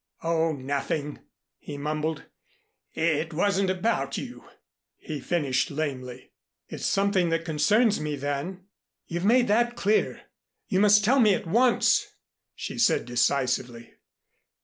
"Oh, 0.23 0.53
nothing," 0.53 1.19
he 1.59 1.77
mumbled. 1.77 2.23
"It 2.95 3.33
wasn't 3.35 3.69
about 3.69 4.17
you," 4.17 4.45
he 4.97 5.19
finished 5.19 5.69
lamely. 5.69 6.31
"It's 6.67 6.87
something 6.87 7.29
that 7.29 7.45
concerns 7.45 7.99
me 7.99 8.15
then. 8.15 8.63
You've 9.05 9.25
made 9.25 9.47
that 9.49 9.75
clear. 9.75 10.21
You 10.67 10.79
must 10.79 11.05
tell 11.05 11.19
me 11.19 11.35
at 11.35 11.45
once," 11.45 12.15
she 12.55 12.79
said 12.79 13.05
decisively. 13.05 13.93